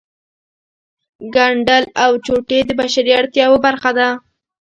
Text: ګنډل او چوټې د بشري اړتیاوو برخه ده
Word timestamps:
ګنډل 1.33 1.85
او 2.03 2.11
چوټې 2.25 2.59
د 2.65 2.69
بشري 2.79 3.11
اړتیاوو 3.19 3.63
برخه 3.65 3.91
ده 3.97 4.09